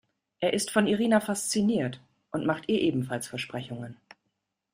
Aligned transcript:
Er 0.39 0.53
ist 0.53 0.71
von 0.71 0.87
Irina 0.87 1.19
fasziniert 1.19 2.01
und 2.31 2.43
macht 2.43 2.67
ihr 2.69 2.81
ebenfalls 2.81 3.27
Versprechungen. 3.27 3.97